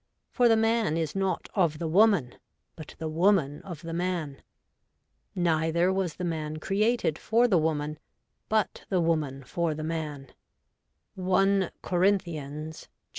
[0.31, 2.39] For the man is not of the woman;
[2.75, 4.41] but the woman of the man.
[5.35, 7.99] Neither was the man created for the woman;
[8.49, 10.33] but the woman for the man'
[11.19, 12.05] (i Cor.